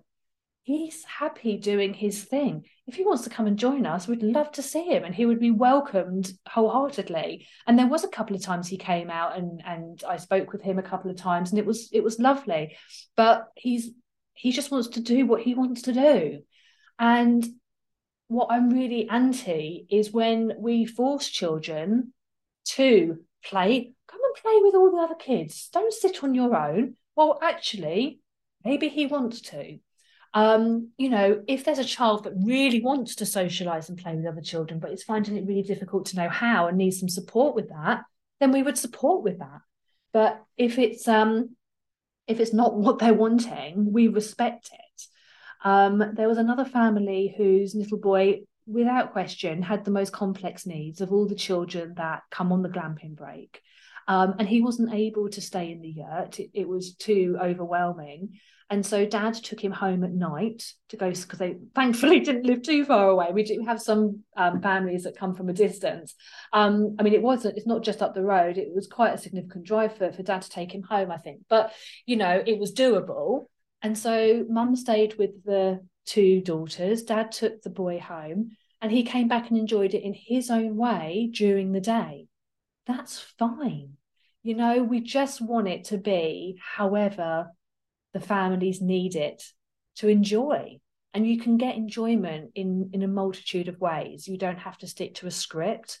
[0.63, 2.65] he's happy doing his thing.
[2.87, 5.27] If he wants to come and join us, we'd love to see him and he
[5.27, 7.47] would be welcomed wholeheartedly.
[7.67, 10.63] And there was a couple of times he came out and and I spoke with
[10.63, 12.75] him a couple of times and it was it was lovely.
[13.15, 13.91] But he's
[14.33, 16.39] he just wants to do what he wants to do.
[16.97, 17.45] And
[18.27, 22.13] what I'm really anti is when we force children
[22.69, 25.69] to play, come and play with all the other kids.
[25.71, 26.95] Don't sit on your own.
[27.15, 28.19] Well, actually,
[28.63, 29.79] maybe he wants to.
[30.33, 34.25] Um, you know, if there's a child that really wants to socialize and play with
[34.25, 37.55] other children, but is finding it really difficult to know how and needs some support
[37.55, 38.01] with that,
[38.39, 39.61] then we would support with that.
[40.11, 41.55] But if it's um
[42.27, 44.84] if it's not what they're wanting, we respect it.
[45.65, 51.01] Um, there was another family whose little boy, without question, had the most complex needs
[51.01, 53.59] of all the children that come on the glamping break.
[54.07, 56.39] Um, and he wasn't able to stay in the yurt.
[56.39, 58.39] It, it, was too overwhelming.
[58.69, 62.61] And so dad took him home at night to go because they thankfully didn't live
[62.61, 63.31] too far away.
[63.33, 66.13] We do have some um, families that come from a distance.
[66.53, 68.59] Um, I mean, it wasn't, it's not just up the road.
[68.59, 71.41] It was quite a significant drive for, for dad to take him home, I think.
[71.49, 71.73] But,
[72.05, 73.47] you know, it was doable.
[73.85, 77.03] And so mum stayed with the two daughters.
[77.03, 80.75] Dad took the boy home and he came back and enjoyed it in his own
[80.75, 82.25] way during the day.
[82.87, 83.97] That's fine.
[84.41, 87.51] You know, we just want it to be however
[88.11, 89.43] the families need it
[89.97, 90.79] to enjoy.
[91.13, 94.27] And you can get enjoyment in, in a multitude of ways.
[94.27, 95.99] You don't have to stick to a script.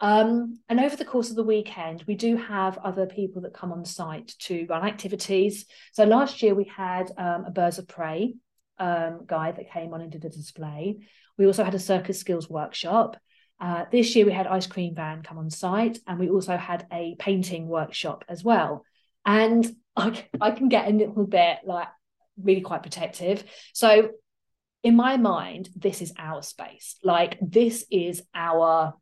[0.00, 3.72] Um, and over the course of the weekend, we do have other people that come
[3.72, 5.66] on site to run activities.
[5.92, 8.34] So last year we had um, a birds of prey
[8.78, 10.98] um, guy that came on and did a display.
[11.36, 13.16] We also had a circus skills workshop.
[13.60, 16.86] Uh, this year we had ice cream van come on site, and we also had
[16.92, 18.84] a painting workshop as well.
[19.26, 21.88] And I, I can get a little bit like
[22.40, 23.42] really quite protective.
[23.72, 24.10] So
[24.84, 26.96] in my mind, this is our space.
[27.02, 28.94] Like this is our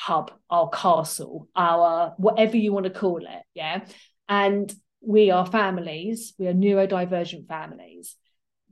[0.00, 3.42] hub, our castle, our whatever you want to call it.
[3.54, 3.84] Yeah.
[4.28, 8.16] And we are families, we are neurodivergent families.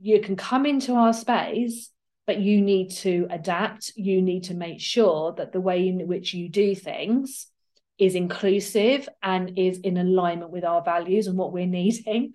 [0.01, 1.91] You can come into our space,
[2.25, 3.91] but you need to adapt.
[3.95, 7.47] You need to make sure that the way in which you do things
[7.99, 12.33] is inclusive and is in alignment with our values and what we're needing.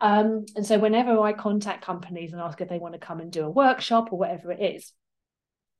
[0.00, 3.30] Um, and so, whenever I contact companies and ask if they want to come and
[3.30, 4.92] do a workshop or whatever it is,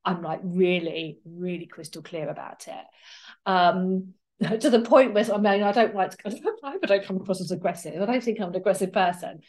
[0.05, 2.85] I'm like really, really crystal clear about it.
[3.47, 4.15] Um,
[4.61, 6.29] to the point where I mean, I don't like to,
[6.63, 8.01] I hope I don't come across as aggressive.
[8.01, 9.41] I don't think I'm an aggressive person,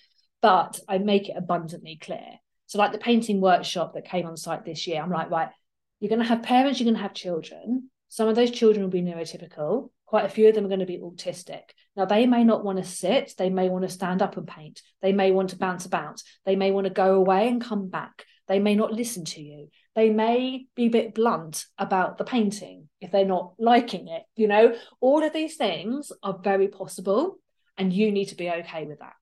[0.42, 2.40] but I make it abundantly clear.
[2.68, 5.50] So, like the painting workshop that came on site this year, I'm like, right,
[6.00, 7.90] you're going to have parents, you're going to have children.
[8.10, 9.90] Some of those children will be neurotypical.
[10.06, 11.62] Quite a few of them are going to be autistic.
[11.96, 13.34] Now, they may not want to sit.
[13.38, 14.82] They may want to stand up and paint.
[15.02, 16.22] They may want to bounce about.
[16.46, 18.26] They may want to go away and come back.
[18.48, 22.90] They may not listen to you they may be a bit blunt about the painting
[23.00, 24.24] if they're not liking it.
[24.36, 27.40] You know, all of these things are very possible,
[27.78, 29.14] and you need to be okay with that.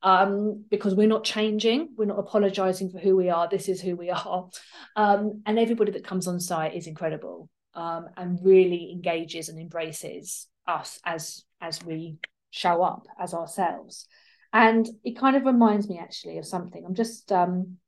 [0.00, 3.48] Um, because we're not changing, we're not apologizing for who we are.
[3.48, 4.48] This is who we are.
[4.94, 10.46] Um, and everybody that comes on site is incredible um, and really engages and embraces
[10.66, 12.18] us as as we
[12.50, 14.06] show up as ourselves.
[14.52, 16.84] And it kind of reminds me actually of something.
[16.84, 17.78] I'm just um,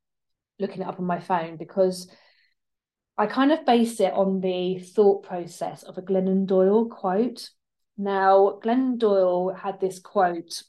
[0.59, 2.11] looking it up on my phone because
[3.21, 7.51] I kind of base it on the thought process of a Glennon Doyle quote.
[7.99, 10.63] Now, Glennon Doyle had this quote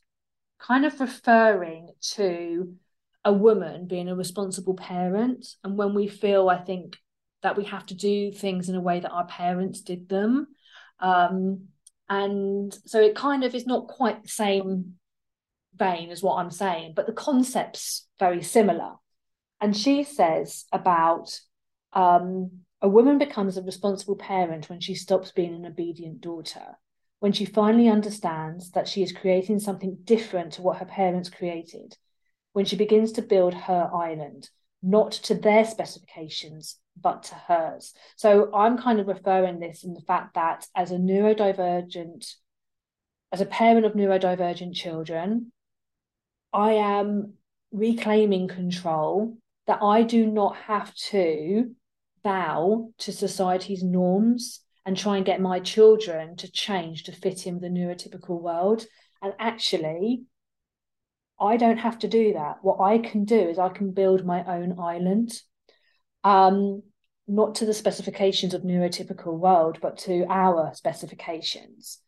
[0.59, 2.75] kind of referring to
[3.23, 5.47] a woman being a responsible parent.
[5.63, 6.97] And when we feel, I think,
[7.41, 10.47] that we have to do things in a way that our parents did them.
[10.99, 11.67] Um,
[12.09, 14.95] and so it kind of is not quite the same
[15.73, 18.95] vein as what I'm saying, but the concept's very similar.
[19.61, 21.39] And she says about
[21.93, 22.51] um,
[22.81, 26.77] a woman becomes a responsible parent when she stops being an obedient daughter,
[27.19, 31.95] when she finally understands that she is creating something different to what her parents created,
[32.53, 34.49] when she begins to build her island,
[34.81, 37.93] not to their specifications, but to hers.
[38.15, 42.33] So I'm kind of referring this in the fact that as a neurodivergent,
[43.31, 45.51] as a parent of neurodivergent children,
[46.51, 47.33] I am
[47.71, 51.73] reclaiming control that I do not have to
[52.23, 57.59] bow to society's norms and try and get my children to change to fit in
[57.59, 58.85] the neurotypical world.
[59.21, 60.23] And actually,
[61.39, 62.57] I don't have to do that.
[62.61, 65.31] What I can do is I can build my own island,
[66.23, 66.83] um,
[67.27, 72.01] not to the specifications of neurotypical world, but to our specifications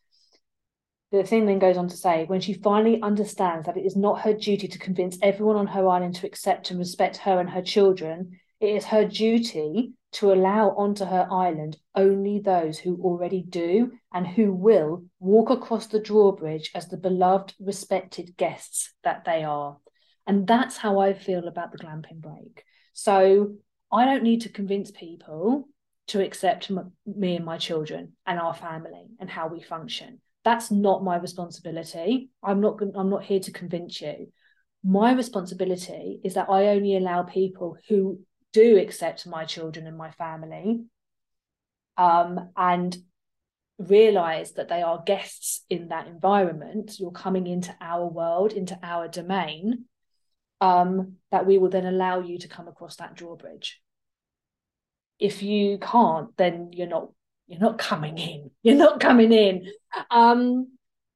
[1.14, 4.22] the thing then goes on to say when she finally understands that it is not
[4.22, 7.62] her duty to convince everyone on her island to accept and respect her and her
[7.62, 13.92] children, it is her duty to allow onto her island only those who already do
[14.12, 19.78] and who will walk across the drawbridge as the beloved, respected guests that they are.
[20.26, 22.64] And that's how I feel about the glamping break.
[22.92, 23.56] So
[23.92, 25.68] I don't need to convince people
[26.08, 30.70] to accept m- me and my children and our family and how we function that's
[30.70, 34.28] not my responsibility i'm not i'm not here to convince you
[34.84, 38.20] my responsibility is that i only allow people who
[38.54, 40.84] do accept my children and my family
[41.98, 42.96] um, and
[43.78, 49.08] realize that they are guests in that environment you're coming into our world into our
[49.08, 49.84] domain
[50.60, 53.82] um, that we will then allow you to come across that drawbridge.
[55.18, 57.10] If you can't then you're not
[57.46, 58.50] you're not coming in.
[58.62, 59.66] You're not coming in.
[60.10, 60.68] Um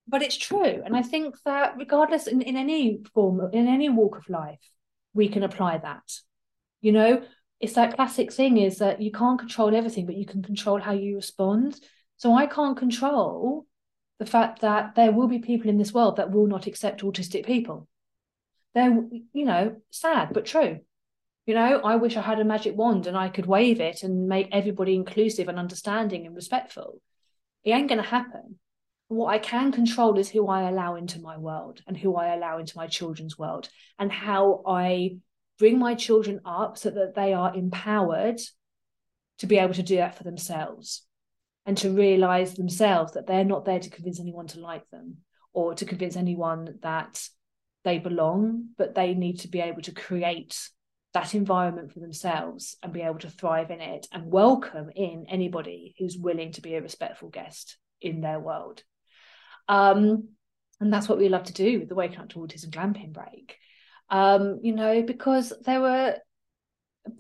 [0.07, 0.83] but it's true.
[0.85, 4.65] And i think that regardless in, in any form in any walk of life
[5.15, 6.09] we can apply that
[6.81, 7.23] you know
[7.61, 10.93] it's that classic thing is that you can't control everything but you can control how
[10.93, 11.79] you respond
[12.17, 13.67] so i can't control
[14.19, 17.47] the fact that there will be people in this world that will not accept autistic
[17.47, 17.89] people
[18.75, 20.81] they're you know sad but true
[21.49, 24.29] you know, I wish I had a magic wand and I could wave it and
[24.29, 27.01] make everybody inclusive and understanding and respectful.
[27.65, 28.59] It ain't going to happen.
[29.09, 32.59] What I can control is who I allow into my world and who I allow
[32.59, 35.21] into my children's world and how I
[35.59, 38.41] bring my children up so that they are empowered
[39.39, 41.05] to be able to do that for themselves
[41.67, 45.19] and to realize themselves that they're not there to convince anyone to like them
[45.53, 47.29] or to convince anyone that
[47.85, 50.71] they belong, but they need to be able to create
[51.15, 55.95] that environment for themselves and be able to thrive in it and welcome in anybody
[55.99, 58.83] who's willing to be a respectful guest in their world.
[59.69, 60.29] Um,
[60.81, 63.57] and that's what we love to do with the Waking Up to Autism Glamping Break.
[64.11, 66.17] Um, you know, because there were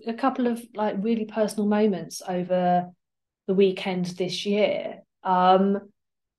[0.07, 2.90] a couple of like really personal moments over
[3.46, 5.03] the weekend this year.
[5.22, 5.90] Um,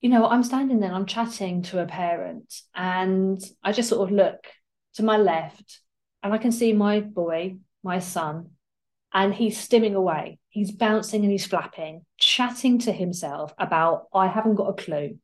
[0.01, 4.15] you know, I'm standing there, I'm chatting to a parent, and I just sort of
[4.15, 4.47] look
[4.95, 5.81] to my left
[6.23, 8.51] and I can see my boy, my son,
[9.13, 10.39] and he's stimming away.
[10.49, 15.19] He's bouncing and he's flapping, chatting to himself about, I haven't got a clue.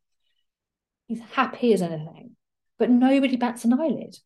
[1.08, 2.36] He's happy as anything,
[2.80, 4.18] but nobody bats an eyelid.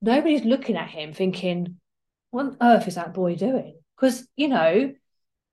[0.00, 1.76] Nobody's looking at him thinking,
[2.30, 3.78] what on earth is that boy doing?
[3.96, 4.94] Because, you know,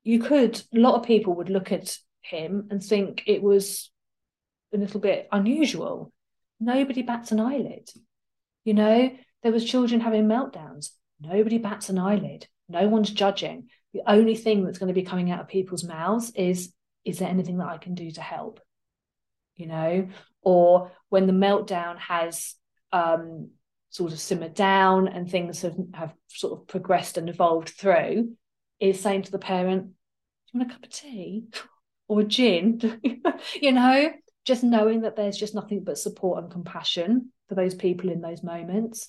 [0.03, 3.91] you could, a lot of people would look at him and think it was
[4.73, 6.11] a little bit unusual.
[6.59, 7.89] Nobody bats an eyelid.
[8.63, 9.11] You know,
[9.43, 10.89] there was children having meltdowns.
[11.19, 12.47] Nobody bats an eyelid.
[12.69, 13.69] No one's judging.
[13.93, 16.73] The only thing that's going to be coming out of people's mouths is,
[17.03, 18.59] is there anything that I can do to help?
[19.55, 20.09] You know,
[20.41, 22.55] or when the meltdown has
[22.91, 23.51] um,
[23.95, 28.35] sort of simmered down and things have, have sort of progressed and evolved through,
[28.81, 29.91] is saying to the parent, Do
[30.51, 31.45] you want a cup of tea
[32.09, 32.99] or gin?
[33.61, 34.11] you know,
[34.43, 38.43] just knowing that there's just nothing but support and compassion for those people in those
[38.43, 39.07] moments.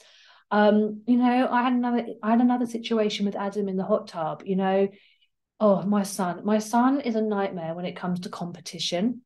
[0.52, 4.06] Um, you know, I had another I had another situation with Adam in the hot
[4.06, 4.86] tub, you know.
[5.58, 6.44] Oh, my son.
[6.44, 9.22] My son is a nightmare when it comes to competition.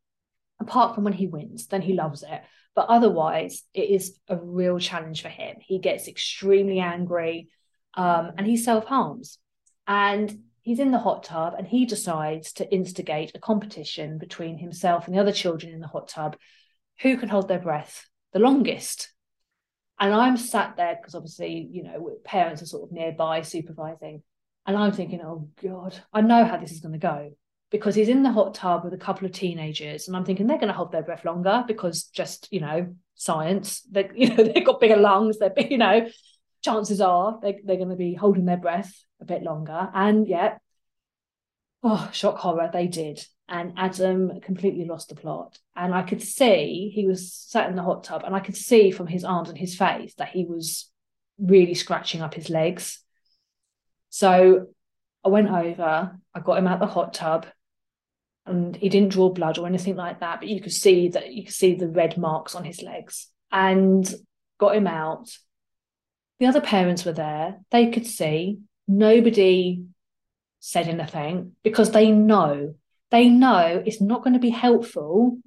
[0.58, 2.40] Apart from when he wins, then he loves it.
[2.74, 5.56] But otherwise, it is a real challenge for him.
[5.60, 7.48] He gets extremely angry
[7.94, 9.38] um, and he self harms.
[9.86, 15.06] And he's in the hot tub and he decides to instigate a competition between himself
[15.06, 16.36] and the other children in the hot tub
[17.00, 19.12] who can hold their breath the longest.
[19.98, 24.22] And I'm sat there because obviously, you know, parents are sort of nearby supervising.
[24.66, 27.32] And I'm thinking, oh God, I know how this is going to go
[27.70, 30.08] because he's in the hot tub with a couple of teenagers.
[30.08, 33.82] And I'm thinking they're going to hold their breath longer because just, you know, science,
[33.90, 36.08] they you know, they've got bigger lungs, they're, you know,
[36.62, 39.88] chances are they, they're going to be holding their breath a bit longer.
[39.94, 40.60] And yet,
[41.82, 43.24] oh, shock horror, they did.
[43.48, 45.58] And Adam completely lost the plot.
[45.74, 48.90] And I could see he was sat in the hot tub, and I could see
[48.90, 50.88] from his arms and his face that he was
[51.38, 53.02] really scratching up his legs.
[54.10, 54.66] So
[55.24, 57.46] I went over, I got him out the hot tub,
[58.51, 61.44] and he didn't draw blood or anything like that, but you could see that you
[61.44, 64.12] could see the red marks on his legs and
[64.59, 65.30] got him out.
[66.38, 69.84] The other parents were there, they could see, nobody
[70.61, 72.74] said anything because they know
[73.11, 75.38] they know it's not going to be helpful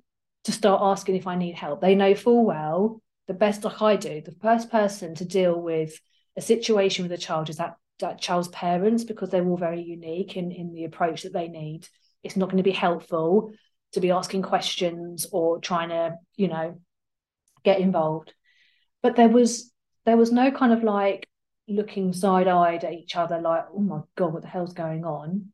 [0.43, 1.79] to start asking if I need help.
[1.81, 5.99] They know full well the best like I do, the first person to deal with
[6.35, 10.35] a situation with a child is that that child's parents because they're all very unique
[10.35, 11.87] in in the approach that they need.
[12.23, 13.51] It's not going to be helpful
[13.93, 16.79] to be asking questions or trying to, you know,
[17.63, 18.33] get involved.
[19.01, 19.71] But there was
[20.05, 21.27] there was no kind of like
[21.67, 25.53] looking side eyed at each other, like, oh my God, what the hell's going on?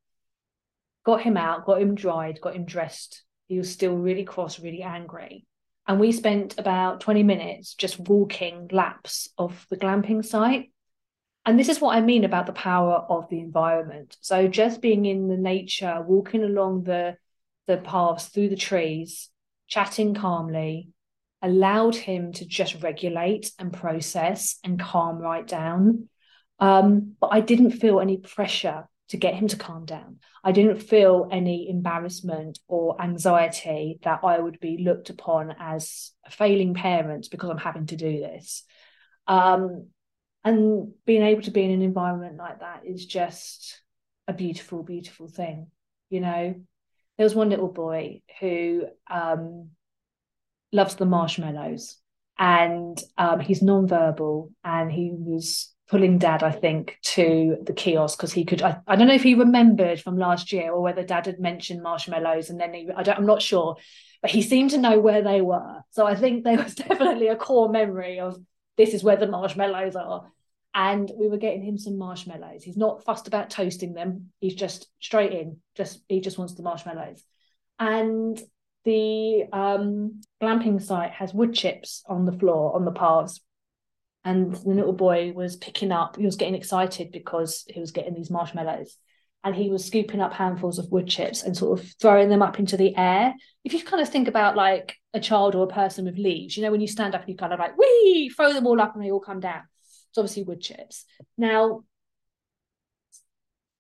[1.06, 3.24] Got him out, got him dried, got him dressed.
[3.48, 5.46] He was still really cross, really angry.
[5.88, 10.72] And we spent about 20 minutes just walking laps of the glamping site.
[11.46, 14.18] And this is what I mean about the power of the environment.
[14.22, 17.18] So just being in the nature, walking along the
[17.68, 19.30] the paths through the trees,
[19.68, 20.90] chatting calmly,
[21.42, 26.10] allowed him to just regulate and process and calm right down.
[26.60, 30.18] Um, but I didn't feel any pressure to get him to calm down.
[30.44, 36.32] I didn't feel any embarrassment or anxiety that I would be looked upon as a
[36.32, 38.64] failing parent because I'm having to do this.
[39.28, 39.88] Um,
[40.44, 43.82] and being able to be in an environment like that is just
[44.28, 45.68] a beautiful, beautiful thing.
[46.10, 46.56] You know,
[47.18, 49.72] there was one little boy who um,
[50.72, 51.98] loves the marshmallows
[52.38, 58.32] and um, he's non-verbal and he was pulling dad i think to the kiosk because
[58.32, 61.26] he could I, I don't know if he remembered from last year or whether dad
[61.26, 63.76] had mentioned marshmallows and then he, I don't, i'm not sure
[64.22, 67.36] but he seemed to know where they were so i think there was definitely a
[67.36, 68.38] core memory of
[68.80, 70.32] this is where the marshmallows are.
[70.74, 72.64] And we were getting him some marshmallows.
[72.64, 74.32] He's not fussed about toasting them.
[74.40, 75.58] He's just straight in.
[75.76, 77.22] Just he just wants the marshmallows.
[77.78, 78.42] And
[78.86, 83.42] the um, glamping site has wood chips on the floor on the paths.
[84.24, 88.14] And the little boy was picking up he was getting excited because he was getting
[88.14, 88.96] these marshmallows.
[89.44, 92.60] And he was scooping up handfuls of wood chips and sort of throwing them up
[92.60, 93.34] into the air.
[93.66, 96.56] If you kind of think about like a child or a person with leaves.
[96.56, 98.80] You know when you stand up and you kind of like wee throw them all
[98.80, 99.64] up and they all come down.
[100.10, 101.06] It's obviously wood chips.
[101.38, 101.84] Now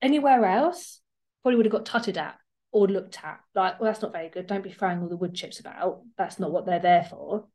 [0.01, 1.01] anywhere else
[1.43, 2.37] probably would have got tutted at
[2.71, 3.39] or looked at.
[3.53, 4.47] Like well that's not very good.
[4.47, 6.01] Don't be throwing all the wood chips about.
[6.17, 7.45] That's not what they're there for.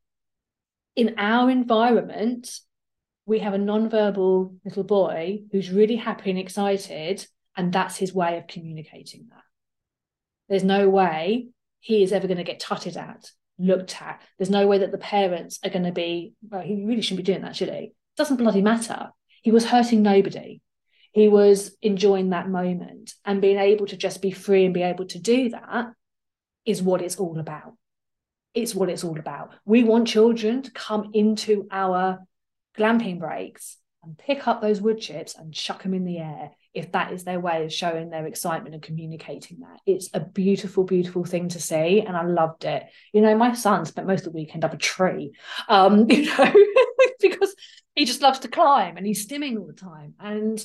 [0.95, 2.49] In our environment
[3.25, 7.25] we have a non-verbal little boy who's really happy and excited
[7.57, 9.41] and that's his way of communicating that.
[10.47, 11.47] There's no way
[11.79, 14.21] he is ever going to get tutted at looked at.
[14.37, 17.31] There's no way that the parents are going to be well he really shouldn't be
[17.31, 17.93] doing that should he?
[18.17, 19.09] Doesn't bloody matter.
[19.41, 20.61] He was hurting nobody.
[21.11, 23.13] He was enjoying that moment.
[23.23, 25.93] And being able to just be free and be able to do that
[26.65, 27.73] is what it's all about.
[28.53, 29.53] It's what it's all about.
[29.65, 32.19] We want children to come into our
[32.77, 36.91] glamping breaks and pick up those wood chips and chuck them in the air if
[36.91, 39.79] that is their way of showing their excitement and communicating that.
[39.85, 42.83] It's a beautiful beautiful thing to see and i loved it.
[43.13, 45.31] You know my son spent most of the weekend up a tree
[45.69, 46.53] um you know
[47.21, 47.55] because
[47.95, 50.13] he just loves to climb and he's stimming all the time.
[50.19, 50.63] And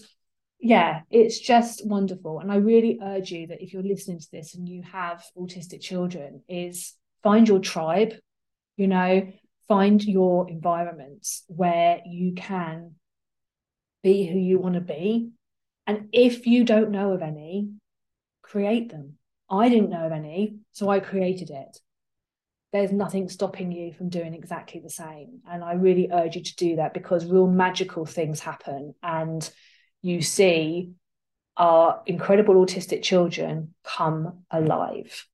[0.61, 2.41] yeah, it's just wonderful.
[2.41, 5.81] And I really urge you that if you're listening to this and you have autistic
[5.81, 8.15] children, is find your tribe,
[8.77, 9.33] you know,
[9.69, 12.97] find your environments where you can
[14.03, 15.31] be who you want to be
[15.87, 17.71] And if you don't know of any,
[18.43, 19.15] create them.
[19.51, 21.81] I didn't know of any, so I created it.
[22.73, 25.41] There's nothing stopping you from doing exactly the same.
[25.49, 28.95] And I really urge you to do that because real magical things happen.
[29.03, 29.49] And
[30.03, 30.93] you see
[31.57, 35.27] our incredible autistic children come alive.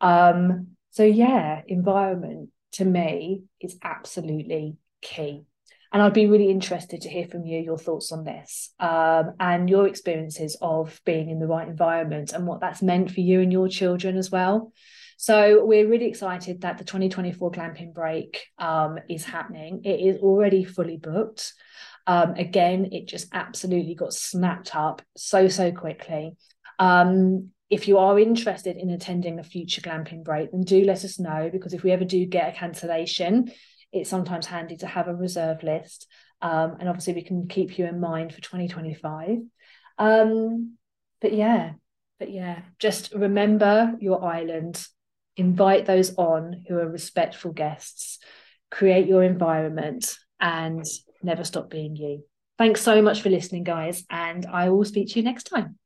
[0.00, 5.44] Um, so, yeah, environment to me is absolutely key.
[5.92, 9.70] And I'd be really interested to hear from you your thoughts on this um, and
[9.70, 13.52] your experiences of being in the right environment and what that's meant for you and
[13.52, 14.72] your children as well.
[15.16, 19.82] So we're really excited that the 2024 glamping break um, is happening.
[19.84, 21.54] It is already fully booked.
[22.06, 26.36] Um, again, it just absolutely got snapped up so, so quickly.
[26.78, 31.18] Um, if you are interested in attending a future glamping break, then do let us
[31.18, 33.50] know because if we ever do get a cancellation,
[34.00, 36.06] it's sometimes handy to have a reserve list.
[36.42, 39.38] Um, and obviously, we can keep you in mind for 2025.
[39.98, 40.76] Um,
[41.20, 41.72] but yeah,
[42.18, 44.84] but yeah, just remember your island,
[45.36, 48.18] invite those on who are respectful guests,
[48.70, 50.84] create your environment, and
[51.22, 52.24] never stop being you.
[52.58, 55.78] Thanks so much for listening, guys, and I will speak to you next time.